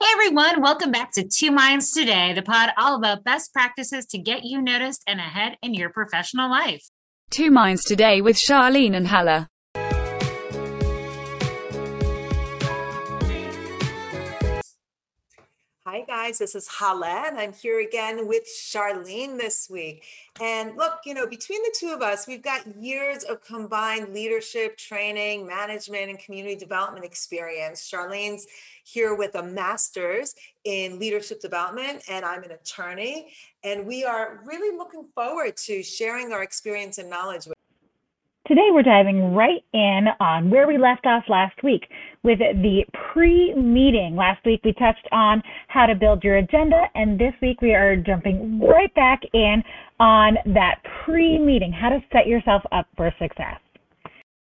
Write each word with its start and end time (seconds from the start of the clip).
Hey 0.00 0.06
everyone, 0.12 0.62
welcome 0.62 0.92
back 0.92 1.10
to 1.14 1.24
Two 1.26 1.50
Minds 1.50 1.90
Today, 1.90 2.32
the 2.32 2.40
pod 2.40 2.70
all 2.78 2.94
about 2.94 3.24
best 3.24 3.52
practices 3.52 4.06
to 4.06 4.18
get 4.18 4.44
you 4.44 4.62
noticed 4.62 5.02
and 5.08 5.18
ahead 5.18 5.58
in 5.60 5.74
your 5.74 5.90
professional 5.90 6.48
life. 6.48 6.88
Two 7.30 7.50
Minds 7.50 7.82
Today 7.82 8.20
with 8.20 8.36
Charlene 8.36 8.94
and 8.94 9.08
Hala. 9.08 9.48
Hi, 15.90 16.02
guys. 16.02 16.36
This 16.36 16.54
is 16.54 16.68
Hala, 16.68 17.24
and 17.28 17.38
I'm 17.38 17.54
here 17.54 17.80
again 17.80 18.28
with 18.28 18.42
Charlene 18.44 19.38
this 19.38 19.70
week. 19.70 20.04
And 20.38 20.76
look, 20.76 20.98
you 21.06 21.14
know, 21.14 21.26
between 21.26 21.62
the 21.62 21.74
two 21.74 21.94
of 21.94 22.02
us, 22.02 22.26
we've 22.26 22.42
got 22.42 22.60
years 22.76 23.24
of 23.24 23.42
combined 23.42 24.12
leadership, 24.12 24.76
training, 24.76 25.46
management, 25.46 26.10
and 26.10 26.18
community 26.18 26.56
development 26.56 27.06
experience. 27.06 27.90
Charlene's 27.90 28.46
here 28.84 29.14
with 29.14 29.34
a 29.36 29.42
master's 29.42 30.34
in 30.64 30.98
leadership 30.98 31.40
development, 31.40 32.02
and 32.06 32.22
I'm 32.22 32.42
an 32.42 32.50
attorney. 32.50 33.32
And 33.64 33.86
we 33.86 34.04
are 34.04 34.42
really 34.44 34.76
looking 34.76 35.06
forward 35.14 35.56
to 35.56 35.82
sharing 35.82 36.34
our 36.34 36.42
experience 36.42 36.98
and 36.98 37.08
knowledge. 37.08 37.48
Today, 38.48 38.68
we're 38.72 38.82
diving 38.82 39.34
right 39.34 39.62
in 39.74 40.06
on 40.20 40.48
where 40.48 40.66
we 40.66 40.78
left 40.78 41.04
off 41.04 41.24
last 41.28 41.62
week 41.62 41.82
with 42.22 42.38
the 42.38 42.82
pre 43.12 43.54
meeting. 43.54 44.16
Last 44.16 44.42
week, 44.46 44.62
we 44.64 44.72
touched 44.72 45.06
on 45.12 45.42
how 45.68 45.84
to 45.84 45.94
build 45.94 46.24
your 46.24 46.38
agenda, 46.38 46.84
and 46.94 47.20
this 47.20 47.34
week, 47.42 47.60
we 47.60 47.74
are 47.74 47.94
jumping 47.94 48.58
right 48.58 48.92
back 48.94 49.20
in 49.34 49.62
on 50.00 50.38
that 50.46 50.76
pre 51.04 51.38
meeting, 51.38 51.72
how 51.72 51.90
to 51.90 51.98
set 52.10 52.26
yourself 52.26 52.62
up 52.72 52.86
for 52.96 53.12
success. 53.20 53.60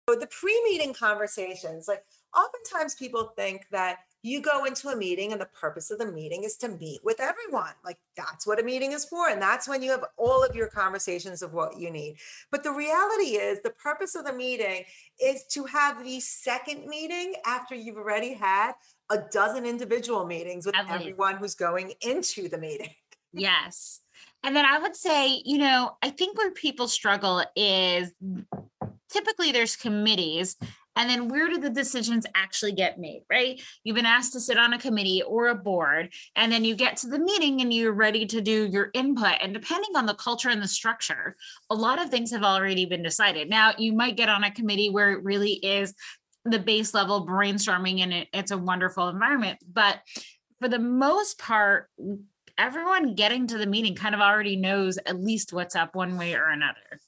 So, 0.09 0.17
the 0.19 0.27
pre 0.27 0.61
meeting 0.65 0.93
conversations, 0.93 1.87
like 1.87 2.03
oftentimes 2.37 2.95
people 2.95 3.31
think 3.37 3.67
that 3.71 3.99
you 4.23 4.41
go 4.41 4.63
into 4.63 4.87
a 4.87 4.95
meeting 4.95 5.33
and 5.33 5.41
the 5.41 5.47
purpose 5.47 5.91
of 5.91 5.99
the 5.99 6.09
meeting 6.09 6.45
is 6.45 6.55
to 6.55 6.69
meet 6.69 7.01
with 7.03 7.19
everyone. 7.19 7.73
Like 7.83 7.97
that's 8.15 8.47
what 8.47 8.59
a 8.59 8.63
meeting 8.63 8.93
is 8.93 9.03
for. 9.03 9.29
And 9.29 9.41
that's 9.41 9.67
when 9.67 9.83
you 9.83 9.91
have 9.91 10.05
all 10.15 10.43
of 10.43 10.55
your 10.55 10.67
conversations 10.67 11.41
of 11.41 11.53
what 11.53 11.77
you 11.77 11.91
need. 11.91 12.15
But 12.49 12.63
the 12.63 12.71
reality 12.71 13.35
is 13.35 13.61
the 13.61 13.71
purpose 13.71 14.15
of 14.15 14.23
the 14.25 14.31
meeting 14.31 14.85
is 15.21 15.43
to 15.51 15.65
have 15.65 16.03
the 16.05 16.21
second 16.21 16.87
meeting 16.87 17.35
after 17.45 17.75
you've 17.75 17.97
already 17.97 18.33
had 18.33 18.71
a 19.11 19.17
dozen 19.29 19.65
individual 19.65 20.25
meetings 20.25 20.65
with 20.65 20.75
everyone 20.89 21.35
who's 21.35 21.55
going 21.55 21.91
into 22.01 22.47
the 22.47 22.57
meeting. 22.57 22.89
Yes. 23.33 23.99
And 24.41 24.55
then 24.55 24.65
I 24.65 24.79
would 24.79 24.95
say, 24.95 25.41
you 25.43 25.57
know, 25.57 25.97
I 26.01 26.09
think 26.09 26.37
where 26.37 26.51
people 26.51 26.87
struggle 26.87 27.43
is 27.57 28.13
typically 29.09 29.51
there's 29.51 29.75
committees 29.75 30.55
and 30.95 31.09
then 31.09 31.27
where 31.27 31.49
do 31.49 31.57
the 31.57 31.69
decisions 31.69 32.25
actually 32.35 32.73
get 32.73 32.99
made, 32.99 33.23
right? 33.29 33.61
You've 33.83 33.95
been 33.95 34.05
asked 34.05 34.33
to 34.33 34.39
sit 34.39 34.57
on 34.57 34.73
a 34.73 34.79
committee 34.79 35.21
or 35.21 35.47
a 35.47 35.55
board, 35.55 36.13
and 36.35 36.51
then 36.51 36.63
you 36.63 36.75
get 36.75 36.97
to 36.97 37.07
the 37.07 37.19
meeting 37.19 37.61
and 37.61 37.73
you're 37.73 37.93
ready 37.93 38.25
to 38.27 38.41
do 38.41 38.67
your 38.71 38.89
input. 38.93 39.35
And 39.41 39.53
depending 39.53 39.95
on 39.95 40.05
the 40.05 40.13
culture 40.13 40.49
and 40.49 40.61
the 40.61 40.67
structure, 40.67 41.35
a 41.69 41.75
lot 41.75 42.01
of 42.01 42.09
things 42.09 42.31
have 42.31 42.43
already 42.43 42.85
been 42.85 43.03
decided. 43.03 43.49
Now, 43.49 43.73
you 43.77 43.93
might 43.93 44.17
get 44.17 44.29
on 44.29 44.43
a 44.43 44.51
committee 44.51 44.89
where 44.89 45.11
it 45.11 45.23
really 45.23 45.53
is 45.53 45.93
the 46.45 46.59
base 46.59 46.93
level 46.93 47.25
brainstorming 47.25 48.01
and 48.01 48.13
it, 48.13 48.27
it's 48.33 48.51
a 48.51 48.57
wonderful 48.57 49.07
environment. 49.07 49.59
But 49.71 49.99
for 50.59 50.67
the 50.67 50.79
most 50.79 51.39
part, 51.39 51.89
everyone 52.57 53.15
getting 53.15 53.47
to 53.47 53.57
the 53.57 53.65
meeting 53.65 53.95
kind 53.95 54.13
of 54.13 54.21
already 54.21 54.55
knows 54.55 54.97
at 54.97 55.19
least 55.19 55.53
what's 55.53 55.75
up 55.75 55.95
one 55.95 56.17
way 56.17 56.35
or 56.35 56.49
another. 56.49 56.99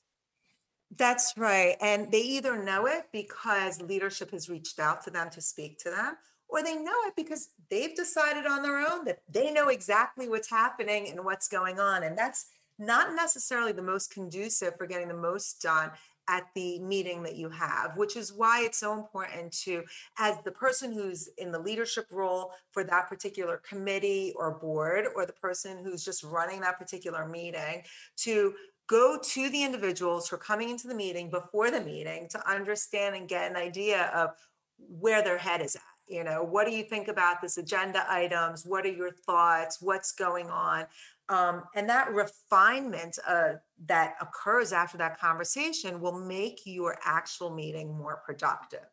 That's 0.97 1.33
right. 1.37 1.75
And 1.81 2.11
they 2.11 2.21
either 2.21 2.61
know 2.61 2.85
it 2.85 3.05
because 3.11 3.81
leadership 3.81 4.31
has 4.31 4.49
reached 4.49 4.79
out 4.79 5.03
to 5.03 5.09
them 5.09 5.29
to 5.31 5.41
speak 5.41 5.77
to 5.79 5.89
them, 5.89 6.15
or 6.47 6.63
they 6.63 6.75
know 6.75 6.95
it 7.05 7.15
because 7.15 7.49
they've 7.69 7.95
decided 7.95 8.45
on 8.45 8.61
their 8.61 8.79
own 8.79 9.05
that 9.05 9.19
they 9.29 9.51
know 9.51 9.67
exactly 9.67 10.29
what's 10.29 10.49
happening 10.49 11.09
and 11.09 11.25
what's 11.25 11.47
going 11.47 11.79
on. 11.79 12.03
And 12.03 12.17
that's 12.17 12.45
not 12.77 13.13
necessarily 13.15 13.71
the 13.71 13.81
most 13.81 14.13
conducive 14.13 14.75
for 14.77 14.85
getting 14.85 15.07
the 15.07 15.13
most 15.13 15.61
done 15.61 15.91
at 16.27 16.47
the 16.55 16.79
meeting 16.79 17.21
that 17.21 17.35
you 17.35 17.49
have, 17.49 17.95
which 17.97 18.15
is 18.15 18.33
why 18.33 18.63
it's 18.63 18.79
so 18.79 18.93
important 18.93 19.51
to, 19.51 19.83
as 20.17 20.35
the 20.43 20.51
person 20.51 20.91
who's 20.91 21.29
in 21.37 21.51
the 21.51 21.59
leadership 21.59 22.07
role 22.11 22.51
for 22.71 22.83
that 22.83 23.07
particular 23.07 23.61
committee 23.67 24.33
or 24.35 24.57
board, 24.59 25.05
or 25.15 25.25
the 25.25 25.33
person 25.33 25.77
who's 25.83 26.03
just 26.03 26.23
running 26.23 26.61
that 26.61 26.79
particular 26.79 27.27
meeting, 27.27 27.83
to 28.17 28.53
go 28.87 29.17
to 29.21 29.49
the 29.49 29.63
individuals 29.63 30.27
who 30.27 30.35
are 30.35 30.39
coming 30.39 30.69
into 30.69 30.87
the 30.87 30.95
meeting 30.95 31.29
before 31.29 31.71
the 31.71 31.81
meeting 31.81 32.27
to 32.29 32.49
understand 32.49 33.15
and 33.15 33.27
get 33.27 33.49
an 33.49 33.57
idea 33.57 34.11
of 34.13 34.31
where 34.77 35.23
their 35.23 35.37
head 35.37 35.61
is 35.61 35.75
at. 35.75 35.81
You 36.07 36.23
know, 36.23 36.43
what 36.43 36.67
do 36.67 36.75
you 36.75 36.83
think 36.83 37.07
about 37.07 37.41
this 37.41 37.57
agenda 37.57 38.05
items? 38.07 38.63
What 38.63 38.85
are 38.85 38.91
your 38.91 39.11
thoughts? 39.11 39.81
What's 39.81 40.11
going 40.11 40.49
on? 40.49 40.85
Um, 41.29 41.63
and 41.75 41.89
that 41.89 42.13
refinement 42.13 43.17
uh, 43.27 43.53
that 43.87 44.13
occurs 44.21 44.71
after 44.71 44.97
that 44.99 45.19
conversation 45.19 45.99
will 45.99 46.19
make 46.19 46.61
your 46.65 46.99
actual 47.03 47.49
meeting 47.49 47.97
more 47.97 48.21
productive. 48.23 48.85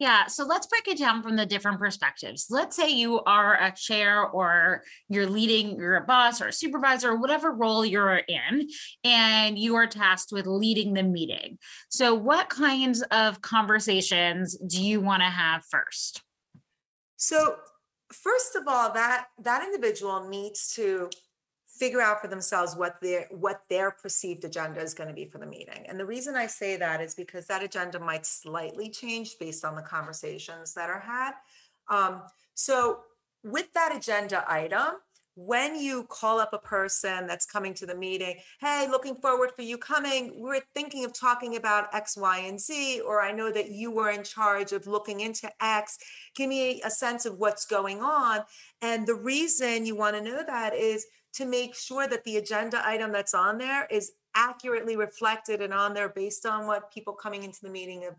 Yeah, 0.00 0.28
so 0.28 0.46
let's 0.46 0.66
break 0.66 0.88
it 0.88 0.96
down 0.96 1.22
from 1.22 1.36
the 1.36 1.44
different 1.44 1.78
perspectives. 1.78 2.46
Let's 2.48 2.74
say 2.74 2.88
you 2.88 3.20
are 3.24 3.62
a 3.62 3.70
chair 3.70 4.24
or 4.24 4.82
you're 5.10 5.26
leading, 5.26 5.76
you're 5.76 5.96
a 5.96 6.06
boss 6.06 6.40
or 6.40 6.48
a 6.48 6.52
supervisor 6.54 7.10
or 7.10 7.20
whatever 7.20 7.52
role 7.52 7.84
you're 7.84 8.16
in, 8.16 8.66
and 9.04 9.58
you 9.58 9.74
are 9.76 9.86
tasked 9.86 10.32
with 10.32 10.46
leading 10.46 10.94
the 10.94 11.02
meeting. 11.02 11.58
So, 11.90 12.14
what 12.14 12.48
kinds 12.48 13.02
of 13.10 13.42
conversations 13.42 14.56
do 14.56 14.82
you 14.82 15.02
want 15.02 15.20
to 15.20 15.28
have 15.28 15.64
first? 15.70 16.22
So, 17.18 17.56
first 18.10 18.56
of 18.56 18.62
all, 18.66 18.94
that 18.94 19.26
that 19.42 19.64
individual 19.64 20.30
needs 20.30 20.72
to 20.76 21.10
figure 21.80 22.02
out 22.02 22.20
for 22.20 22.28
themselves 22.28 22.76
what 22.76 23.00
their 23.00 23.26
what 23.30 23.62
their 23.70 23.90
perceived 23.90 24.44
agenda 24.44 24.80
is 24.80 24.92
going 24.92 25.08
to 25.08 25.14
be 25.14 25.24
for 25.24 25.38
the 25.38 25.46
meeting. 25.46 25.86
And 25.88 25.98
the 25.98 26.04
reason 26.04 26.36
I 26.36 26.46
say 26.46 26.76
that 26.76 27.00
is 27.00 27.14
because 27.14 27.46
that 27.46 27.64
agenda 27.64 27.98
might 27.98 28.26
slightly 28.26 28.90
change 28.90 29.36
based 29.40 29.64
on 29.64 29.74
the 29.74 29.82
conversations 29.82 30.74
that 30.74 30.90
are 30.90 31.00
had. 31.00 31.32
Um, 31.88 32.22
so 32.54 33.00
with 33.42 33.72
that 33.72 33.96
agenda 33.96 34.44
item, 34.46 34.96
when 35.36 35.74
you 35.80 36.04
call 36.04 36.38
up 36.38 36.52
a 36.52 36.58
person 36.58 37.26
that's 37.26 37.46
coming 37.46 37.72
to 37.72 37.86
the 37.86 37.94
meeting, 37.94 38.36
hey, 38.60 38.86
looking 38.90 39.14
forward 39.14 39.52
for 39.56 39.62
you 39.62 39.78
coming. 39.78 40.34
We're 40.36 40.60
thinking 40.74 41.04
of 41.06 41.18
talking 41.18 41.56
about 41.56 41.94
X, 41.94 42.16
Y, 42.16 42.38
and 42.40 42.60
Z, 42.60 43.00
or 43.00 43.22
I 43.22 43.32
know 43.32 43.50
that 43.50 43.70
you 43.70 43.90
were 43.90 44.10
in 44.10 44.22
charge 44.22 44.72
of 44.72 44.86
looking 44.86 45.20
into 45.20 45.50
X. 45.62 45.98
Give 46.34 46.50
me 46.50 46.82
a 46.82 46.90
sense 46.90 47.24
of 47.24 47.38
what's 47.38 47.64
going 47.64 48.02
on. 48.02 48.40
And 48.82 49.06
the 49.06 49.14
reason 49.14 49.86
you 49.86 49.96
want 49.96 50.16
to 50.16 50.22
know 50.22 50.42
that 50.46 50.74
is 50.74 51.06
to 51.34 51.44
make 51.44 51.74
sure 51.74 52.08
that 52.08 52.24
the 52.24 52.36
agenda 52.36 52.82
item 52.84 53.12
that's 53.12 53.34
on 53.34 53.58
there 53.58 53.86
is 53.90 54.12
accurately 54.34 54.96
reflected 54.96 55.60
and 55.60 55.72
on 55.72 55.94
there 55.94 56.08
based 56.08 56.46
on 56.46 56.66
what 56.66 56.92
people 56.92 57.12
coming 57.12 57.42
into 57.42 57.60
the 57.62 57.70
meeting 57.70 58.02
have, 58.02 58.16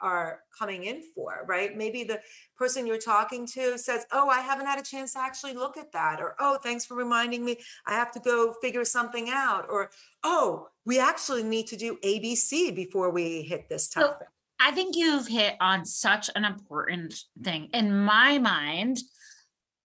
are 0.00 0.40
coming 0.56 0.84
in 0.84 1.02
for, 1.14 1.44
right? 1.46 1.76
Maybe 1.76 2.04
the 2.04 2.20
person 2.56 2.86
you're 2.86 2.98
talking 2.98 3.46
to 3.48 3.78
says, 3.78 4.06
Oh, 4.12 4.28
I 4.28 4.40
haven't 4.40 4.66
had 4.66 4.78
a 4.78 4.82
chance 4.82 5.14
to 5.14 5.20
actually 5.20 5.54
look 5.54 5.76
at 5.76 5.92
that. 5.92 6.20
Or, 6.20 6.36
Oh, 6.38 6.58
thanks 6.62 6.84
for 6.84 6.94
reminding 6.94 7.44
me. 7.44 7.58
I 7.86 7.92
have 7.92 8.12
to 8.12 8.20
go 8.20 8.54
figure 8.62 8.84
something 8.84 9.30
out. 9.30 9.66
Or, 9.68 9.90
Oh, 10.22 10.68
we 10.84 11.00
actually 11.00 11.42
need 11.42 11.66
to 11.68 11.76
do 11.76 11.98
ABC 12.04 12.74
before 12.74 13.10
we 13.10 13.42
hit 13.42 13.68
this 13.68 13.88
topic. 13.88 14.18
So 14.20 14.26
I 14.60 14.70
think 14.70 14.96
you've 14.96 15.26
hit 15.26 15.56
on 15.60 15.84
such 15.84 16.30
an 16.36 16.44
important 16.44 17.14
thing. 17.42 17.68
In 17.72 17.96
my 17.96 18.38
mind, 18.38 18.98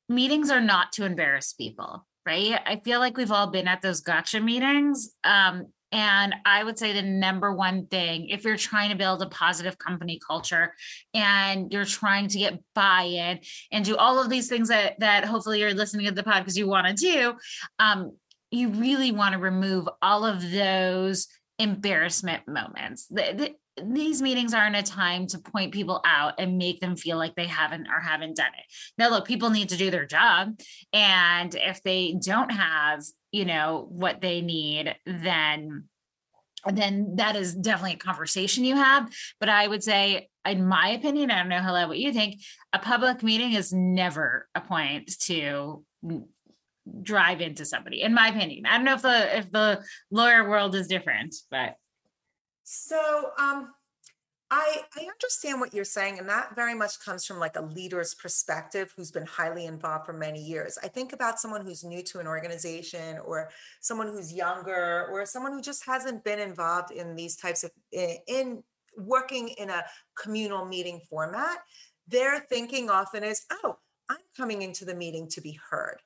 meetings 0.08 0.52
are 0.52 0.62
not 0.62 0.91
to 0.94 1.06
embarrass 1.06 1.53
people 1.53 2.06
right? 2.29 2.59
I 2.66 2.79
feel 2.84 3.00
like 3.00 3.17
we've 3.17 3.31
all 3.31 3.47
been 3.47 3.67
at 3.67 3.81
those 3.81 4.01
gotcha 4.01 4.40
meetings. 4.40 5.16
Um, 5.23 5.67
and 5.91 6.35
I 6.45 6.63
would 6.63 6.78
say 6.78 6.94
the 6.94 7.01
number 7.01 7.51
one 7.51 7.88
thing, 7.88 8.29
if 8.29 8.44
you're 8.44 8.56
trying 8.56 8.91
to 8.91 8.95
build 8.95 9.23
a 9.23 9.29
positive 9.29 9.79
company 9.79 10.19
culture 10.25 10.75
and 11.16 11.73
you're 11.73 11.85
trying 11.85 12.28
to 12.28 12.38
get 12.38 12.59
buy-in 12.75 13.40
and 13.72 13.84
do 13.84 13.97
all 13.97 14.22
of 14.22 14.29
these 14.29 14.47
things 14.47 14.69
that 14.69 15.00
that 15.00 15.25
hopefully 15.25 15.59
you're 15.59 15.73
listening 15.73 16.05
to 16.05 16.11
the 16.11 16.22
pod 16.22 16.43
because 16.43 16.55
you 16.55 16.67
want 16.67 16.85
to 16.85 16.93
do, 16.93 17.34
um, 17.79 18.16
you 18.52 18.70
really 18.70 19.11
want 19.11 19.34
to 19.34 19.40
remove 19.40 19.90
all 20.03 20.23
of 20.25 20.52
those 20.52 21.28
embarrassment 21.58 22.47
moments. 22.47 23.08
The, 23.08 23.34
the, 23.35 23.55
these 23.85 24.22
meetings 24.22 24.53
aren't 24.53 24.76
a 24.76 24.84
time 24.84 25.28
to 25.28 25.40
point 25.40 25.73
people 25.73 26.02
out 26.05 26.34
and 26.40 26.58
make 26.58 26.79
them 26.79 26.96
feel 26.96 27.17
like 27.17 27.35
they 27.35 27.47
haven't 27.47 27.87
or 27.87 27.99
haven't 27.99 28.37
done 28.37 28.52
it. 28.58 28.66
Now, 28.97 29.09
look, 29.09 29.28
people 29.28 29.49
need 29.49 29.70
to 29.70 29.78
do 29.78 29.91
their 29.91 30.05
job. 30.05 30.59
And 30.93 31.53
if 31.55 31.81
they 31.84 32.16
don't 32.22 32.52
have, 32.52 33.03
you 33.31 33.46
know, 33.46 33.87
what 33.90 34.22
they 34.22 34.41
need, 34.41 34.96
then 35.05 35.85
then 36.66 37.16
that 37.16 37.37
is 37.37 37.55
definitely 37.55 37.93
a 37.93 37.97
conversation 37.97 38.66
you 38.66 38.76
have. 38.76 39.09
But 39.40 39.47
I 39.47 39.66
would 39.66 39.84
say, 39.84 40.28
in 40.46 40.67
my 40.67 40.90
opinion, 40.90 41.32
I 41.32 41.40
don't 41.40 41.47
know, 41.47 41.61
Hala, 41.61 41.87
what 41.87 41.97
you 41.97 42.11
think, 42.11 42.41
a 42.73 42.79
public 42.79 43.23
meeting 43.23 43.53
is 43.53 43.72
never 43.72 44.47
a 44.53 44.61
point 44.61 45.09
to 45.22 45.85
drive 47.02 47.41
into 47.41 47.66
somebody, 47.66 48.02
in 48.02 48.14
my 48.14 48.29
opinion. 48.29 48.66
I 48.66 48.75
don't 48.75 48.85
know 48.85 48.96
if 48.96 49.02
the 49.02 49.37
if 49.37 49.52
the 49.52 49.84
lawyer 50.11 50.49
world 50.49 50.75
is 50.75 50.87
different, 50.87 51.35
but 51.52 51.75
so, 52.72 53.32
um, 53.40 53.74
I, 54.52 54.82
I 54.96 55.02
understand 55.02 55.60
what 55.60 55.74
you're 55.74 55.84
saying, 55.84 56.20
and 56.20 56.30
that 56.30 56.56
very 56.56 56.76
much 56.76 57.00
comes 57.00 57.26
from 57.26 57.40
like 57.40 57.56
a 57.56 57.64
leader's 57.64 58.14
perspective 58.14 58.94
who's 58.96 59.10
been 59.10 59.26
highly 59.26 59.66
involved 59.66 60.06
for 60.06 60.14
many 60.14 60.40
years. 60.40 60.78
I 60.84 60.88
think 60.88 61.12
about 61.12 61.40
someone 61.40 61.66
who's 61.66 61.84
new 61.84 62.04
to 62.04 62.20
an 62.20 62.28
organization 62.28 63.18
or 63.26 63.50
someone 63.82 64.08
who's 64.08 64.32
younger 64.32 65.08
or 65.12 65.26
someone 65.26 65.54
who 65.54 65.62
just 65.62 65.84
hasn't 65.84 66.24
been 66.24 66.38
involved 66.38 66.92
in 66.92 67.16
these 67.16 67.36
types 67.36 67.64
of 67.64 67.72
in, 67.92 68.18
in 68.28 68.64
working 68.98 69.50
in 69.50 69.72
a 69.72 69.84
communal 70.16 70.64
meeting 70.64 71.02
format. 71.10 71.58
Their 72.08 72.40
thinking 72.40 72.92
often 72.92 73.24
is, 73.24 73.46
oh, 73.64 73.78
I'm 74.10 74.18
coming 74.38 74.62
into 74.62 74.86
the 74.86 74.96
meeting 74.96 75.28
to 75.30 75.42
be 75.42 75.60
heard. 75.72 75.98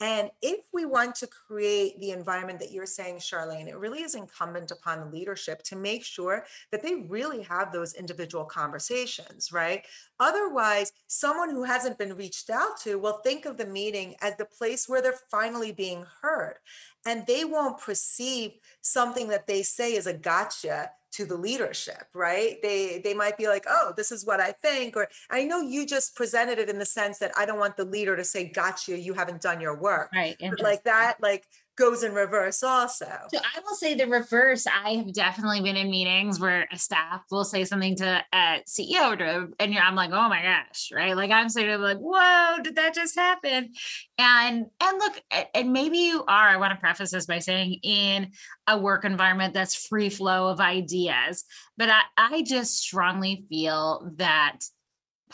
And 0.00 0.30
if 0.40 0.60
we 0.72 0.84
want 0.84 1.14
to 1.16 1.26
create 1.26 2.00
the 2.00 2.10
environment 2.10 2.58
that 2.60 2.72
you're 2.72 2.86
saying, 2.86 3.16
Charlene, 3.16 3.68
it 3.68 3.76
really 3.76 4.02
is 4.02 4.14
incumbent 4.14 4.70
upon 4.70 5.00
the 5.00 5.06
leadership 5.06 5.62
to 5.64 5.76
make 5.76 6.04
sure 6.04 6.44
that 6.70 6.82
they 6.82 6.94
really 6.94 7.42
have 7.42 7.72
those 7.72 7.94
individual 7.94 8.44
conversations, 8.44 9.52
right? 9.52 9.84
Otherwise, 10.18 10.92
someone 11.06 11.50
who 11.50 11.64
hasn't 11.64 11.98
been 11.98 12.16
reached 12.16 12.50
out 12.50 12.80
to 12.80 12.98
will 12.98 13.20
think 13.24 13.44
of 13.44 13.56
the 13.56 13.66
meeting 13.66 14.14
as 14.22 14.36
the 14.36 14.44
place 14.44 14.88
where 14.88 15.02
they're 15.02 15.18
finally 15.30 15.72
being 15.72 16.06
heard. 16.22 16.56
And 17.04 17.26
they 17.26 17.44
won't 17.44 17.80
perceive 17.80 18.52
something 18.80 19.28
that 19.28 19.46
they 19.46 19.62
say 19.62 19.94
is 19.94 20.06
a 20.06 20.14
gotcha 20.14 20.90
to 21.12 21.26
the 21.26 21.36
leadership 21.36 22.06
right 22.14 22.56
they 22.62 23.00
they 23.04 23.12
might 23.12 23.36
be 23.36 23.46
like 23.46 23.64
oh 23.68 23.92
this 23.96 24.10
is 24.10 24.24
what 24.24 24.40
i 24.40 24.50
think 24.50 24.96
or 24.96 25.06
i 25.30 25.44
know 25.44 25.60
you 25.60 25.86
just 25.86 26.16
presented 26.16 26.58
it 26.58 26.70
in 26.70 26.78
the 26.78 26.86
sense 26.86 27.18
that 27.18 27.30
i 27.36 27.44
don't 27.44 27.58
want 27.58 27.76
the 27.76 27.84
leader 27.84 28.16
to 28.16 28.24
say 28.24 28.44
gotcha 28.44 28.98
you 28.98 29.12
haven't 29.12 29.40
done 29.40 29.60
your 29.60 29.76
work 29.76 30.10
Right. 30.14 30.36
Like 30.62 30.84
that 30.84 31.16
like 31.20 31.44
goes 31.76 32.02
in 32.02 32.12
reverse 32.12 32.62
also 32.62 33.06
So 33.32 33.38
I 33.38 33.60
will 33.60 33.74
say 33.74 33.94
the 33.94 34.06
reverse. 34.06 34.66
I 34.66 34.90
have 34.96 35.12
definitely 35.12 35.62
been 35.62 35.76
in 35.76 35.90
meetings 35.90 36.38
where 36.38 36.68
a 36.70 36.78
staff 36.78 37.22
will 37.30 37.44
say 37.44 37.64
something 37.64 37.96
to 37.96 38.24
a 38.32 38.62
CEO 38.66 39.18
to, 39.18 39.48
and 39.58 39.72
you're, 39.72 39.82
I'm 39.82 39.94
like, 39.94 40.10
oh 40.12 40.28
my 40.28 40.42
gosh, 40.42 40.90
right? 40.92 41.16
Like 41.16 41.30
I'm 41.30 41.48
sort 41.48 41.70
of 41.70 41.80
like, 41.80 41.98
whoa, 41.98 42.58
did 42.62 42.76
that 42.76 42.94
just 42.94 43.16
happen? 43.16 43.72
And 44.18 44.66
and 44.80 44.98
look, 44.98 45.22
and 45.54 45.72
maybe 45.72 45.98
you 45.98 46.24
are. 46.28 46.48
I 46.48 46.58
want 46.58 46.72
to 46.74 46.80
preface 46.80 47.10
this 47.10 47.26
by 47.26 47.38
saying 47.38 47.80
in 47.82 48.32
a 48.66 48.78
work 48.78 49.04
environment 49.04 49.54
that's 49.54 49.86
free 49.86 50.10
flow 50.10 50.48
of 50.48 50.60
ideas, 50.60 51.44
but 51.78 51.88
I, 51.88 52.00
I 52.18 52.42
just 52.42 52.78
strongly 52.78 53.46
feel 53.48 54.12
that 54.16 54.58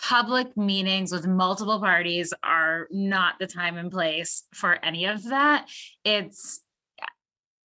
public 0.03 0.57
meetings 0.57 1.13
with 1.13 1.27
multiple 1.27 1.81
parties 1.81 2.33
are 2.43 2.87
not 2.91 3.35
the 3.39 3.47
time 3.47 3.77
and 3.77 3.91
place 3.91 4.45
for 4.53 4.83
any 4.85 5.07
of 5.07 5.25
that. 5.25 5.69
It's 6.05 6.61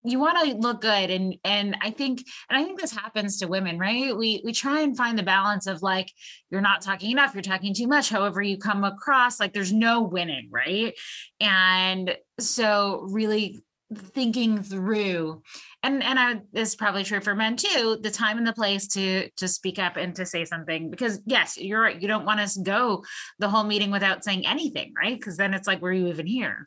you 0.06 0.18
want 0.18 0.38
to 0.38 0.54
look 0.56 0.82
good 0.82 1.10
and 1.10 1.34
and 1.44 1.76
i 1.80 1.90
think 1.90 2.22
and 2.48 2.58
i 2.58 2.62
think 2.62 2.78
this 2.78 2.94
happens 2.94 3.38
to 3.38 3.48
women 3.48 3.78
right 3.78 4.16
we 4.16 4.42
we 4.44 4.52
try 4.52 4.82
and 4.82 4.96
find 4.96 5.18
the 5.18 5.22
balance 5.22 5.66
of 5.66 5.82
like 5.82 6.12
you're 6.50 6.60
not 6.60 6.82
talking 6.82 7.10
enough 7.10 7.34
you're 7.34 7.42
talking 7.42 7.74
too 7.74 7.88
much 7.88 8.10
however 8.10 8.42
you 8.42 8.58
come 8.58 8.84
across 8.84 9.40
like 9.40 9.54
there's 9.54 9.72
no 9.72 10.02
winning 10.02 10.48
right 10.52 10.94
and 11.40 12.14
so 12.38 13.06
really 13.08 13.60
thinking 13.94 14.62
through 14.62 15.42
and 15.82 16.02
and 16.02 16.18
i 16.18 16.40
is 16.52 16.76
probably 16.76 17.04
true 17.04 17.20
for 17.20 17.34
men 17.34 17.56
too 17.56 17.98
the 18.02 18.10
time 18.10 18.38
and 18.38 18.46
the 18.46 18.52
place 18.52 18.86
to 18.88 19.28
to 19.30 19.48
speak 19.48 19.78
up 19.78 19.96
and 19.96 20.14
to 20.14 20.26
say 20.26 20.44
something 20.44 20.90
because 20.90 21.20
yes 21.26 21.56
you're 21.56 21.80
right 21.80 22.00
you 22.02 22.08
don't 22.08 22.24
want 22.24 22.40
us 22.40 22.56
go 22.56 23.02
the 23.38 23.48
whole 23.48 23.64
meeting 23.64 23.90
without 23.90 24.24
saying 24.24 24.46
anything 24.46 24.92
right 24.96 25.18
because 25.18 25.36
then 25.36 25.54
it's 25.54 25.66
like 25.66 25.80
were 25.82 25.92
you 25.92 26.08
even 26.08 26.26
here 26.26 26.66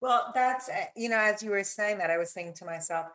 Well, 0.00 0.32
that's, 0.34 0.68
uh, 0.68 0.86
you 0.96 1.08
know, 1.10 1.18
as 1.18 1.42
you 1.42 1.50
were 1.50 1.62
saying 1.64 1.98
that, 1.98 2.10
I 2.10 2.16
was 2.16 2.32
saying 2.32 2.54
to 2.56 2.64
myself, 2.64 3.06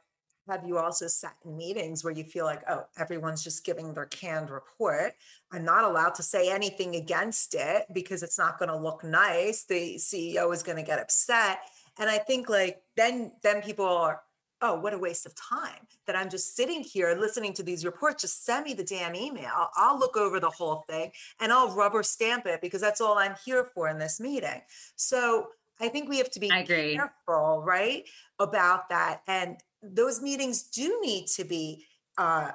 have 0.48 0.64
you 0.64 0.78
also 0.78 1.08
sat 1.08 1.36
in 1.44 1.58
meetings 1.58 2.04
where 2.04 2.14
you 2.14 2.24
feel 2.24 2.46
like, 2.46 2.62
oh, 2.70 2.84
everyone's 3.00 3.44
just 3.44 3.66
giving 3.66 3.94
their 3.94 4.06
canned 4.06 4.52
report? 4.52 5.14
I'm 5.52 5.66
not 5.66 5.84
allowed 5.84 6.14
to 6.16 6.24
say 6.24 6.52
anything 6.52 6.96
against 6.96 7.56
it 7.56 7.88
because 7.92 8.22
it's 8.22 8.38
not 8.38 8.60
going 8.60 8.70
to 8.70 8.78
look 8.78 9.04
nice. 9.04 9.66
The 9.66 9.96
CEO 9.96 10.54
is 10.54 10.62
going 10.62 10.78
to 10.78 10.84
get 10.84 11.00
upset. 11.00 11.58
And 12.00 12.10
I 12.10 12.18
think 12.18 12.50
like 12.50 12.82
then 12.98 13.32
then 13.44 13.62
people 13.62 13.86
are, 13.86 14.22
oh, 14.62 14.80
what 14.80 14.94
a 14.94 14.98
waste 14.98 15.26
of 15.26 15.34
time 15.36 15.88
that 16.08 16.16
I'm 16.16 16.30
just 16.30 16.56
sitting 16.56 16.82
here 16.82 17.16
listening 17.20 17.54
to 17.54 17.64
these 17.64 17.86
reports. 17.86 18.22
Just 18.22 18.46
send 18.46 18.66
me 18.66 18.74
the 18.74 18.84
damn 18.84 19.16
email. 19.16 19.70
I'll 19.76 19.98
look 20.00 20.18
over 20.18 20.40
the 20.40 20.50
whole 20.50 20.84
thing 20.90 21.12
and 21.40 21.52
I'll 21.52 21.74
rubber 21.74 22.04
stamp 22.04 22.46
it 22.46 22.62
because 22.62 22.82
that's 22.82 23.02
all 23.02 23.18
I'm 23.18 23.36
here 23.46 23.64
for 23.74 23.90
in 23.90 23.98
this 23.98 24.20
meeting. 24.20 24.62
So 24.96 25.48
I 25.80 25.90
think 25.90 26.08
we 26.10 26.18
have 26.20 26.32
to 26.32 26.40
be 26.40 26.50
careful, 26.96 27.62
right, 27.66 28.04
about 28.40 28.88
that. 28.90 29.22
And 29.28 29.58
those 29.84 30.22
meetings 30.22 30.64
do 30.64 31.00
need 31.02 31.28
to 31.28 31.44
be. 31.44 31.86
Uh, 32.18 32.52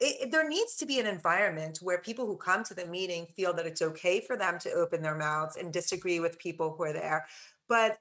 it, 0.00 0.16
it- 0.22 0.30
there 0.30 0.48
needs 0.48 0.76
to 0.76 0.86
be 0.86 0.98
an 1.00 1.06
environment 1.06 1.78
where 1.82 1.98
people 1.98 2.26
who 2.26 2.36
come 2.36 2.62
to 2.64 2.74
the 2.74 2.86
meeting 2.86 3.26
feel 3.36 3.52
that 3.54 3.66
it's 3.66 3.82
okay 3.82 4.20
for 4.20 4.36
them 4.36 4.58
to 4.60 4.72
open 4.72 5.02
their 5.02 5.14
mouths 5.16 5.56
and 5.56 5.72
disagree 5.72 6.20
with 6.20 6.38
people 6.38 6.74
who 6.76 6.82
are 6.84 6.92
there. 6.92 7.26
But 7.68 7.98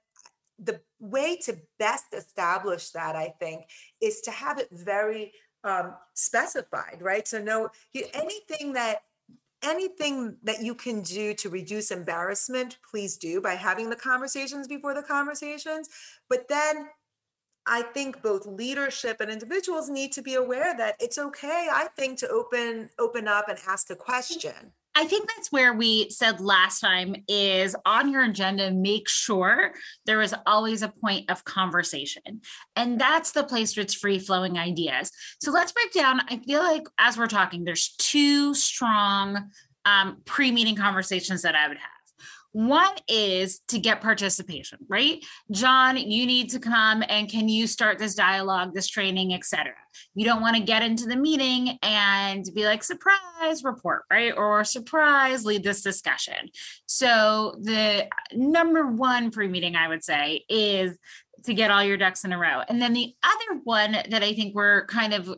the 0.60 0.82
way 1.00 1.38
to 1.38 1.58
best 1.78 2.06
establish 2.14 2.90
that, 2.92 3.16
I 3.16 3.34
think, 3.40 3.66
is 4.02 4.22
to 4.22 4.32
have 4.32 4.60
it 4.60 4.70
very 4.72 5.34
um, 5.64 5.94
specified, 6.14 6.98
right? 7.02 7.28
So 7.28 7.42
no, 7.42 7.70
anything 8.14 8.74
that 8.74 9.04
anything 9.64 10.38
that 10.44 10.62
you 10.62 10.76
can 10.76 11.02
do 11.02 11.34
to 11.34 11.50
reduce 11.50 11.90
embarrassment, 11.90 12.78
please 12.90 13.18
do 13.18 13.42
by 13.42 13.56
having 13.56 13.90
the 13.90 13.96
conversations 13.96 14.68
before 14.68 14.94
the 14.94 15.02
conversations. 15.02 15.90
But 16.30 16.48
then 16.48 16.90
I 17.66 17.82
think 17.82 18.22
both 18.22 18.46
leadership 18.46 19.20
and 19.20 19.30
individuals 19.30 19.90
need 19.90 20.14
to 20.14 20.22
be 20.22 20.36
aware 20.36 20.76
that 20.78 20.96
it's 21.00 21.18
okay, 21.18 21.68
I 21.72 21.88
think, 21.98 22.20
to 22.20 22.30
open 22.30 22.90
open 22.98 23.28
up 23.28 23.50
and 23.50 23.60
ask 23.68 23.90
a 23.90 23.96
question. 23.96 24.74
I 24.98 25.06
think 25.06 25.30
that's 25.30 25.52
where 25.52 25.76
we 25.76 26.10
said 26.10 26.42
last 26.42 26.80
time 26.80 27.18
is 27.28 27.76
on 27.86 28.12
your 28.12 28.24
agenda, 28.24 28.72
make 28.72 29.08
sure 29.08 29.74
there 30.08 30.24
is 30.24 30.34
always 30.48 30.82
a 30.82 30.88
point 30.90 31.30
of 31.30 31.46
conversation. 31.46 32.42
And 32.76 33.00
that's 33.00 33.32
the 33.32 33.44
place 33.44 33.78
where 33.78 33.84
it's 33.84 33.94
free 33.94 34.18
flowing 34.18 34.58
ideas. 34.58 35.12
So 35.40 35.52
let's 35.52 35.72
break 35.72 35.94
down. 35.94 36.22
I 36.28 36.38
feel 36.38 36.62
like 36.62 36.88
as 36.98 37.16
we're 37.16 37.28
talking, 37.28 37.64
there's 37.64 37.94
two 38.00 38.56
strong 38.56 39.52
um, 39.86 40.18
pre 40.26 40.52
meeting 40.52 40.76
conversations 40.76 41.44
that 41.44 41.54
I 41.54 41.68
would 41.68 41.78
have. 41.78 41.97
One 42.52 42.96
is 43.08 43.60
to 43.68 43.80
get 43.80 44.02
participation, 44.02 44.80
right? 44.88 45.24
John, 45.52 45.98
you 45.98 46.26
need 46.26 46.50
to 46.52 46.60
come 46.60 47.04
and 47.08 47.30
can 47.30 47.50
you 47.50 47.68
start 47.68 48.00
this 48.00 48.16
dialogue, 48.16 48.74
this 48.74 48.88
training, 48.88 49.34
etc. 49.34 49.74
You 50.16 50.26
don't 50.26 50.42
want 50.42 50.56
to 50.56 50.64
get 50.64 50.82
into 50.82 51.06
the 51.06 51.16
meeting 51.16 51.78
and 51.82 52.46
be 52.56 52.66
like, 52.66 52.84
surprise, 52.84 53.64
report, 53.64 54.04
right? 54.12 54.34
Or 54.36 54.64
surprise, 54.64 55.46
lead 55.46 55.64
this 55.64 55.82
discussion. 55.82 56.50
So, 56.86 57.56
the 57.62 58.08
number 58.34 58.88
one 58.88 59.32
pre 59.32 59.48
meeting, 59.48 59.76
I 59.76 59.88
would 59.88 60.04
say, 60.04 60.46
is 60.50 60.98
to 61.46 61.54
get 61.54 61.72
all 61.72 61.84
your 61.84 61.98
ducks 61.98 62.26
in 62.26 62.34
a 62.34 62.38
row. 62.38 62.62
And 62.68 62.82
then 62.82 62.94
the 62.94 63.14
other 63.24 63.62
one 63.64 63.92
that 63.92 64.24
I 64.24 64.34
think 64.34 64.56
we're 64.56 64.86
kind 64.88 65.14
of 65.14 65.34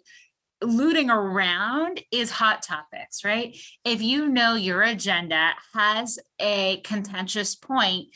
looting 0.61 1.09
around 1.09 2.01
is 2.11 2.31
hot 2.31 2.61
topics, 2.61 3.23
right? 3.23 3.57
If 3.85 4.01
you 4.01 4.27
know 4.27 4.55
your 4.55 4.81
agenda 4.81 5.51
has 5.73 6.19
a 6.39 6.81
contentious 6.81 7.55
point, 7.55 8.07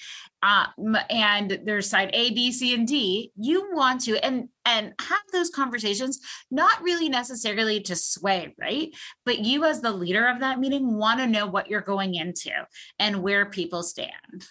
um, 0.42 0.98
and 1.10 1.62
there's 1.64 1.90
side 1.90 2.10
A, 2.12 2.32
B, 2.32 2.52
C, 2.52 2.74
and 2.74 2.86
D, 2.86 3.32
you 3.38 3.70
want 3.74 4.02
to 4.02 4.18
and 4.18 4.50
and 4.66 4.94
have 5.00 5.22
those 5.32 5.50
conversations, 5.50 6.20
not 6.52 6.82
really 6.82 7.08
necessarily 7.08 7.80
to 7.82 7.96
sway, 7.96 8.54
right? 8.60 8.94
But 9.26 9.40
you 9.40 9.64
as 9.64 9.82
the 9.82 9.92
leader 9.92 10.28
of 10.28 10.42
that 10.42 10.60
meeting 10.60 10.96
want 10.96 11.20
to 11.20 11.28
know 11.28 11.48
what 11.48 11.70
you're 11.70 11.82
going 11.82 12.16
into 12.16 12.52
and 13.00 13.24
where 13.24 13.46
people 13.46 13.84
stand. 13.84 14.48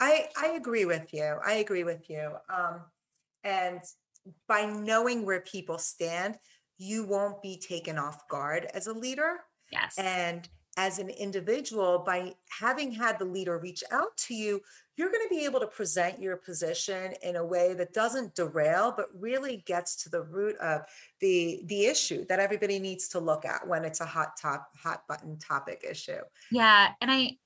I 0.00 0.28
I 0.36 0.48
agree 0.48 0.84
with 0.84 1.14
you. 1.14 1.38
I 1.44 1.54
agree 1.54 1.84
with 1.84 2.10
you. 2.10 2.32
Um, 2.54 2.82
and 3.44 3.80
by 4.48 4.66
knowing 4.66 5.24
where 5.24 5.40
people 5.40 5.78
stand, 5.78 6.36
you 6.78 7.04
won't 7.04 7.42
be 7.42 7.58
taken 7.58 7.98
off 7.98 8.28
guard 8.28 8.66
as 8.74 8.86
a 8.86 8.92
leader. 8.92 9.40
Yes. 9.70 9.98
And 9.98 10.48
as 10.76 10.98
an 10.98 11.10
individual, 11.10 11.98
by 11.98 12.34
having 12.48 12.92
had 12.92 13.18
the 13.18 13.24
leader 13.24 13.58
reach 13.58 13.84
out 13.90 14.16
to 14.16 14.34
you, 14.34 14.60
you're 14.96 15.10
going 15.10 15.26
to 15.26 15.34
be 15.34 15.44
able 15.44 15.60
to 15.60 15.66
present 15.66 16.20
your 16.20 16.36
position 16.36 17.12
in 17.22 17.36
a 17.36 17.44
way 17.44 17.74
that 17.74 17.92
doesn't 17.92 18.34
derail, 18.34 18.92
but 18.96 19.06
really 19.14 19.62
gets 19.66 20.02
to 20.02 20.08
the 20.08 20.22
root 20.22 20.56
of 20.58 20.82
the 21.20 21.62
the 21.66 21.86
issue 21.86 22.24
that 22.26 22.40
everybody 22.40 22.78
needs 22.78 23.08
to 23.08 23.18
look 23.18 23.44
at 23.44 23.66
when 23.66 23.84
it's 23.84 24.00
a 24.00 24.06
hot 24.06 24.36
top, 24.40 24.68
hot 24.76 25.02
button 25.08 25.38
topic 25.38 25.84
issue. 25.88 26.20
Yeah, 26.50 26.90
and 27.00 27.10
I 27.10 27.38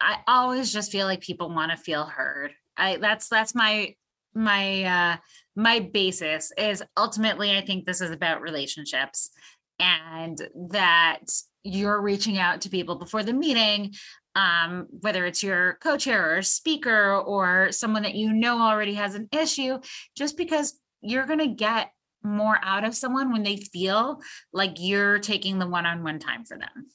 I 0.00 0.18
always 0.26 0.72
just 0.72 0.92
feel 0.92 1.06
like 1.06 1.20
people 1.20 1.48
want 1.48 1.70
to 1.70 1.76
feel 1.76 2.04
heard. 2.04 2.54
I 2.76 2.96
that's 2.96 3.28
that's 3.28 3.54
my 3.54 3.94
my 4.34 4.84
uh 4.84 5.16
my 5.56 5.80
basis 5.80 6.52
is 6.58 6.82
ultimately 6.96 7.56
I 7.56 7.60
think 7.60 7.86
this 7.86 8.00
is 8.00 8.10
about 8.10 8.42
relationships 8.42 9.30
and 9.78 10.40
that 10.70 11.20
you're 11.62 12.00
reaching 12.00 12.38
out 12.38 12.60
to 12.62 12.70
people 12.70 12.96
before 12.96 13.22
the 13.22 13.32
meeting 13.32 13.94
um 14.34 14.86
whether 15.00 15.24
it's 15.26 15.42
your 15.42 15.78
co-chair 15.80 16.36
or 16.36 16.42
speaker 16.42 17.16
or 17.16 17.70
someone 17.72 18.02
that 18.02 18.14
you 18.14 18.32
know 18.32 18.60
already 18.60 18.94
has 18.94 19.14
an 19.14 19.28
issue 19.32 19.78
just 20.16 20.36
because 20.36 20.78
you're 21.00 21.26
going 21.26 21.38
to 21.38 21.46
get 21.46 21.90
more 22.24 22.58
out 22.62 22.84
of 22.84 22.94
someone 22.94 23.30
when 23.30 23.42
they 23.42 23.56
feel 23.56 24.20
like 24.52 24.76
you're 24.78 25.18
taking 25.18 25.58
the 25.58 25.68
one-on-one 25.68 26.18
time 26.18 26.44
for 26.44 26.56
them. 26.56 26.88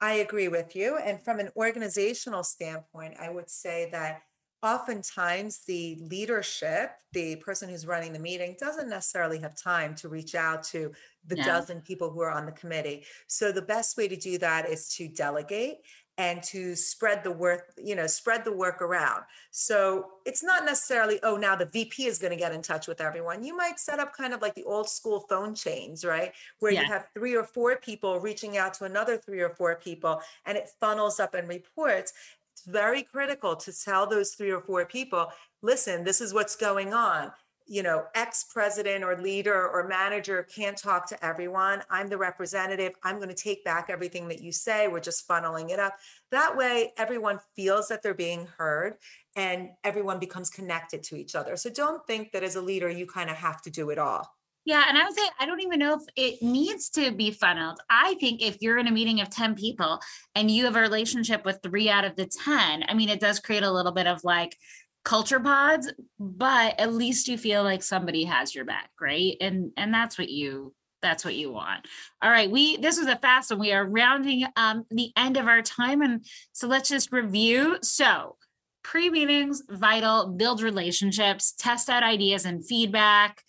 I 0.00 0.14
agree 0.14 0.48
with 0.48 0.74
you. 0.74 0.98
And 0.98 1.22
from 1.22 1.38
an 1.38 1.50
organizational 1.56 2.42
standpoint, 2.42 3.14
I 3.20 3.30
would 3.30 3.48
say 3.48 3.88
that 3.92 4.22
oftentimes 4.62 5.64
the 5.66 5.96
leadership, 6.02 6.92
the 7.12 7.36
person 7.36 7.68
who's 7.68 7.86
running 7.86 8.12
the 8.12 8.18
meeting, 8.18 8.56
doesn't 8.58 8.88
necessarily 8.88 9.38
have 9.40 9.56
time 9.56 9.94
to 9.96 10.08
reach 10.08 10.34
out 10.34 10.62
to 10.64 10.92
the 11.26 11.36
No. 11.36 11.42
dozen 11.44 11.80
people 11.80 12.10
who 12.10 12.20
are 12.20 12.30
on 12.30 12.46
the 12.46 12.52
committee. 12.52 13.04
So 13.26 13.52
the 13.52 13.62
best 13.62 13.96
way 13.96 14.08
to 14.08 14.16
do 14.16 14.38
that 14.38 14.68
is 14.68 14.88
to 14.96 15.08
delegate 15.08 15.78
and 16.18 16.42
to 16.42 16.76
spread 16.76 17.24
the 17.24 17.30
work, 17.30 17.72
you 17.78 17.94
know, 17.96 18.06
spread 18.06 18.44
the 18.44 18.52
work 18.52 18.82
around. 18.82 19.22
So 19.52 20.10
it's 20.26 20.42
not 20.42 20.66
necessarily, 20.66 21.18
oh, 21.22 21.36
now 21.36 21.56
the 21.56 21.64
VP 21.64 22.04
is 22.04 22.18
going 22.18 22.32
to 22.32 22.36
get 22.36 22.52
in 22.52 22.60
touch 22.60 22.86
with 22.86 23.00
everyone. 23.00 23.42
You 23.42 23.56
might 23.56 23.80
set 23.80 23.98
up 23.98 24.12
kind 24.14 24.34
of 24.34 24.42
like 24.42 24.54
the 24.54 24.64
old 24.64 24.90
school 24.90 25.20
phone 25.30 25.54
chains, 25.54 26.04
right? 26.04 26.32
Where 26.58 26.72
Yeah. 26.72 26.82
you 26.82 26.86
have 26.88 27.06
three 27.14 27.34
or 27.34 27.44
four 27.44 27.76
people 27.76 28.20
reaching 28.20 28.58
out 28.58 28.74
to 28.74 28.84
another 28.84 29.16
three 29.16 29.40
or 29.40 29.48
four 29.50 29.76
people 29.76 30.20
and 30.44 30.58
it 30.58 30.68
funnels 30.78 31.20
up 31.20 31.32
and 31.32 31.48
reports. 31.48 32.12
It's 32.60 32.70
very 32.70 33.02
critical 33.02 33.56
to 33.56 33.72
tell 33.72 34.06
those 34.06 34.34
three 34.34 34.50
or 34.50 34.60
four 34.60 34.84
people, 34.84 35.28
listen, 35.62 36.04
this 36.04 36.20
is 36.20 36.34
what's 36.34 36.56
going 36.56 36.92
on. 36.92 37.32
You 37.66 37.82
know, 37.82 38.04
ex 38.14 38.44
president 38.52 39.02
or 39.02 39.16
leader 39.16 39.66
or 39.70 39.88
manager 39.88 40.46
can't 40.54 40.76
talk 40.76 41.08
to 41.08 41.24
everyone. 41.24 41.82
I'm 41.88 42.08
the 42.08 42.18
representative. 42.18 42.92
I'm 43.02 43.16
going 43.16 43.30
to 43.30 43.34
take 43.34 43.64
back 43.64 43.88
everything 43.88 44.28
that 44.28 44.42
you 44.42 44.52
say. 44.52 44.88
We're 44.88 45.00
just 45.00 45.26
funneling 45.26 45.70
it 45.70 45.78
up. 45.78 45.94
That 46.32 46.54
way, 46.54 46.92
everyone 46.98 47.38
feels 47.56 47.88
that 47.88 48.02
they're 48.02 48.12
being 48.12 48.46
heard 48.58 48.96
and 49.36 49.70
everyone 49.82 50.18
becomes 50.18 50.50
connected 50.50 51.02
to 51.04 51.16
each 51.16 51.34
other. 51.34 51.56
So 51.56 51.70
don't 51.70 52.06
think 52.06 52.32
that 52.32 52.42
as 52.42 52.56
a 52.56 52.62
leader, 52.62 52.90
you 52.90 53.06
kind 53.06 53.30
of 53.30 53.36
have 53.36 53.62
to 53.62 53.70
do 53.70 53.88
it 53.88 53.98
all. 53.98 54.28
Yeah, 54.66 54.84
and 54.88 54.98
I 54.98 55.04
would 55.04 55.14
say 55.14 55.22
I 55.38 55.46
don't 55.46 55.62
even 55.62 55.78
know 55.78 55.94
if 55.94 56.02
it 56.16 56.42
needs 56.42 56.90
to 56.90 57.12
be 57.12 57.30
funneled. 57.30 57.80
I 57.88 58.14
think 58.20 58.42
if 58.42 58.58
you're 58.60 58.78
in 58.78 58.86
a 58.86 58.92
meeting 58.92 59.20
of 59.20 59.30
10 59.30 59.54
people 59.54 60.00
and 60.34 60.50
you 60.50 60.66
have 60.66 60.76
a 60.76 60.80
relationship 60.80 61.44
with 61.44 61.60
three 61.62 61.88
out 61.88 62.04
of 62.04 62.14
the 62.16 62.26
10, 62.26 62.84
I 62.86 62.94
mean, 62.94 63.08
it 63.08 63.20
does 63.20 63.40
create 63.40 63.62
a 63.62 63.70
little 63.72 63.92
bit 63.92 64.06
of 64.06 64.22
like 64.22 64.56
culture 65.04 65.40
pods, 65.40 65.90
but 66.18 66.78
at 66.78 66.92
least 66.92 67.28
you 67.28 67.38
feel 67.38 67.64
like 67.64 67.82
somebody 67.82 68.24
has 68.24 68.54
your 68.54 68.64
back, 68.64 68.90
right? 69.00 69.36
And 69.40 69.72
and 69.76 69.92
that's 69.94 70.18
what 70.18 70.28
you 70.28 70.74
that's 71.02 71.24
what 71.24 71.34
you 71.34 71.50
want. 71.50 71.86
All 72.22 72.30
right, 72.30 72.50
we 72.50 72.76
this 72.76 72.98
was 72.98 73.06
a 73.06 73.16
fast 73.16 73.50
one. 73.50 73.60
We 73.60 73.72
are 73.72 73.86
rounding 73.86 74.44
um 74.56 74.84
the 74.90 75.10
end 75.16 75.36
of 75.36 75.46
our 75.46 75.62
time 75.62 76.02
and 76.02 76.24
so 76.52 76.68
let's 76.68 76.90
just 76.90 77.12
review. 77.12 77.78
So, 77.82 78.36
pre-meetings 78.82 79.62
vital, 79.70 80.28
build 80.28 80.60
relationships, 80.60 81.54
test 81.58 81.88
out 81.88 82.02
ideas 82.02 82.44
and 82.44 82.66
feedback. 82.66 83.42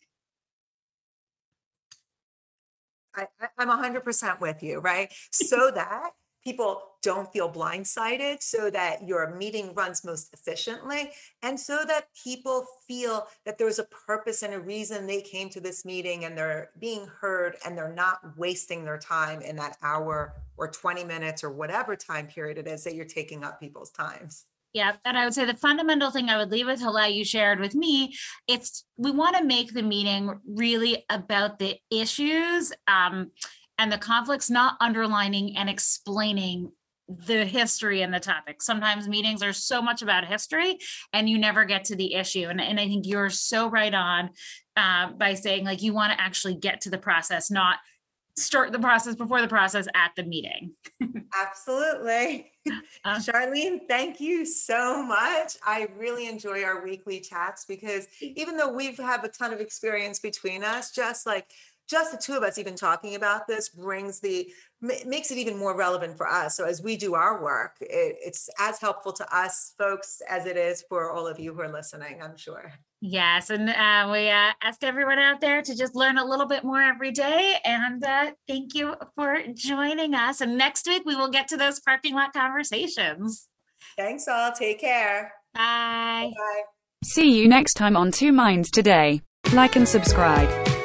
I, 3.15 3.27
I'm 3.58 3.68
hundred 3.68 4.03
percent 4.03 4.39
with 4.41 4.63
you, 4.63 4.80
right? 4.80 5.12
So 5.32 5.72
that 5.75 6.12
people 6.44 6.82
don't 7.03 7.32
feel 7.32 7.51
blindsided, 7.51 8.41
so 8.41 8.70
that 8.70 9.08
your 9.08 9.36
meeting 9.36 9.74
runs 9.74 10.03
most 10.03 10.34
efficiently, 10.34 11.12
and 11.44 11.60
so 11.60 11.84
that 11.88 12.08
people 12.24 12.65
feel 12.88 13.27
that 13.46 13.58
there's 13.58 13.80
a 13.80 13.86
purpose 14.08 14.44
and 14.44 14.53
a 14.53 14.60
reason 14.60 15.08
they 15.08 15.22
came 15.22 15.50
to 15.50 15.60
this 15.60 15.86
meeting 15.86 16.25
and 16.25 16.38
they're 16.38 16.70
being 16.80 17.08
heard 17.20 17.56
and 17.65 17.77
they're 17.77 17.94
not 17.94 18.20
wasting 18.38 18.84
their 18.84 18.98
time 18.98 19.41
in 19.41 19.56
that 19.56 19.77
hour 19.82 20.34
or 20.58 20.68
20 20.68 21.03
minutes 21.03 21.44
or 21.44 21.51
whatever 21.51 21.96
time 21.96 22.27
period 22.27 22.58
it 22.58 22.68
is 22.68 22.84
that 22.84 22.96
you're 22.96 23.06
taking 23.06 23.44
up 23.44 23.60
people's 23.60 23.91
times. 23.91 24.46
Yeah, 24.74 24.94
and 25.04 25.18
I 25.18 25.25
would 25.25 25.34
say 25.34 25.44
the 25.44 25.54
fundamental 25.54 26.12
thing 26.12 26.30
I 26.30 26.38
would 26.38 26.51
leave 26.51 26.68
with 26.68 26.82
Hala 26.82 27.10
you 27.10 27.25
shared 27.25 27.60
with 27.60 27.75
me, 27.75 28.16
it's 28.48 28.86
we 28.98 29.12
want 29.12 29.36
to 29.36 29.44
make 29.44 29.74
the 29.74 29.84
meeting 29.84 30.40
really 30.48 31.06
about 31.10 31.60
the 31.60 31.78
issues 31.90 32.72
um, 32.88 33.32
and 33.78 33.92
the 33.92 33.98
conflicts, 33.98 34.50
not 34.50 34.78
underlining 34.80 35.58
and 35.58 35.70
explaining 35.70 36.72
the 37.10 37.46
history 37.46 38.01
and 38.01 38.13
the 38.13 38.20
topic. 38.20 38.62
Sometimes 38.62 39.08
meetings 39.08 39.44
are 39.44 39.54
so 39.54 39.82
much 39.82 40.01
about 40.01 40.25
history 40.25 40.78
and 41.12 41.30
you 41.30 41.38
never 41.38 41.66
get 41.66 41.84
to 41.86 41.96
the 41.96 42.13
issue. 42.13 42.48
And, 42.48 42.62
and 42.62 42.80
I 42.80 42.88
think 42.88 43.06
you're 43.06 43.30
so 43.30 43.70
right 43.70 43.94
on 43.94 44.30
uh, 44.78 45.12
by 45.12 45.34
saying 45.34 45.66
like 45.66 45.82
you 45.82 45.94
want 45.94 46.13
to 46.13 46.22
actually 46.22 46.56
get 46.56 46.82
to 46.82 46.90
the 46.90 46.98
process, 46.98 47.51
not 47.51 47.78
start 48.41 48.71
the 48.71 48.79
process 48.79 49.15
before 49.15 49.41
the 49.41 49.48
process 49.48 49.88
at 49.95 50.12
the 50.15 50.24
meeting. 50.24 50.71
Absolutely. 51.41 52.51
Uh, 53.05 53.17
Charlene, 53.17 53.79
thank 53.88 54.19
you 54.19 54.45
so 54.45 55.03
much. 55.03 55.57
I 55.65 55.88
really 55.98 56.27
enjoy 56.27 56.63
our 56.63 56.83
weekly 56.83 57.19
chats 57.19 57.65
because 57.65 58.07
even 58.21 58.57
though 58.57 58.71
we've 58.71 58.98
have 58.98 59.24
a 59.24 59.29
ton 59.29 59.53
of 59.53 59.60
experience 59.60 60.19
between 60.19 60.63
us, 60.63 60.91
just 60.91 61.25
like 61.25 61.48
just 61.89 62.12
the 62.12 62.17
two 62.17 62.36
of 62.38 62.43
us 62.43 62.57
even 62.57 62.75
talking 62.75 63.15
about 63.15 63.48
this 63.48 63.69
brings 63.69 64.19
the 64.19 64.50
makes 64.81 65.29
it 65.29 65.38
even 65.38 65.57
more 65.57 65.75
relevant 65.75 66.17
for 66.17 66.27
us. 66.27 66.55
So 66.55 66.65
as 66.65 66.81
we 66.81 66.98
do 66.98 67.13
our 67.15 67.41
work, 67.41 67.77
it, 67.81 68.15
it's 68.24 68.50
as 68.60 68.79
helpful 68.79 69.13
to 69.13 69.36
us 69.36 69.74
folks 69.77 70.21
as 70.27 70.45
it 70.45 70.57
is 70.57 70.83
for 70.88 71.12
all 71.12 71.27
of 71.27 71.39
you 71.39 71.53
who 71.53 71.62
are 71.62 71.71
listening, 71.71 72.21
I'm 72.21 72.38
sure. 72.38 72.74
Yes, 73.03 73.50
and 73.50 73.67
uh, 73.67 74.10
we 74.12 74.29
uh, 74.29 74.51
ask 74.62 74.84
everyone 74.84 75.17
out 75.17 75.41
there 75.41 75.63
to 75.63 75.75
just 75.75 75.96
learn 75.96 76.20
a 76.20 76.25
little 76.25 76.46
bit 76.46 76.63
more 76.63 76.81
every 76.81 77.12
day. 77.12 77.55
And 77.65 78.03
uh, 78.03 78.31
thank 78.48 78.75
you 78.75 78.93
for 79.15 79.39
joining 79.55 80.13
us. 80.13 80.39
And 80.39 80.55
next 80.55 80.86
week, 80.86 81.01
we 81.03 81.15
will 81.15 81.31
get 81.31 81.48
to 81.48 81.58
those 81.58 81.79
parking 81.79 82.13
lot 82.13 82.31
conversations. 82.31 83.48
Thanks 83.98 84.27
all. 84.27 84.51
Take 84.51 84.81
care. 84.81 85.34
Bye. 85.55 86.31
Bye. 86.36 86.62
See 87.03 87.39
you 87.39 87.48
next 87.48 87.74
time 87.74 87.98
on 87.98 88.12
Two 88.12 88.31
Minds 88.31 88.70
Today. 88.70 89.22
Like 89.51 89.75
and 89.75 89.88
subscribe. 89.88 90.80